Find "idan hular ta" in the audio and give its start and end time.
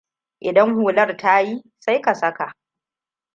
0.47-1.39